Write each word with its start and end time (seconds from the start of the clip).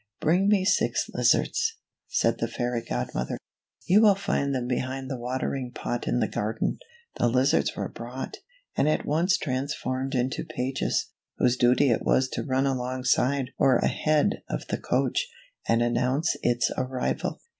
"Bring 0.19 0.47
me 0.47 0.65
six 0.65 1.11
lizards," 1.13 1.77
said 2.07 2.39
the 2.39 2.47
fairy 2.47 2.81
godmother. 2.83 3.37
"You 3.85 4.01
will 4.01 4.15
find 4.15 4.51
them 4.51 4.67
behind 4.67 5.11
the 5.11 5.19
watering 5.19 5.71
pot 5.75 6.07
in 6.07 6.17
the 6.19 6.27
garden." 6.27 6.79
The 7.19 7.27
lizards 7.27 7.75
were 7.75 7.87
brought, 7.87 8.37
and 8.75 8.89
at 8.89 9.05
once 9.05 9.37
transformed 9.37 10.15
into 10.15 10.43
pages, 10.43 11.11
whose 11.37 11.55
duty 11.55 11.91
it 11.91 12.01
was 12.01 12.29
to 12.29 12.41
run 12.41 12.65
alongside 12.65 13.51
or 13.59 13.75
ahead 13.75 14.41
of 14.49 14.65
the 14.69 14.79
coach, 14.79 15.27
and 15.67 15.83
announce 15.83 16.35
its 16.41 16.71
arrival. 16.75 17.39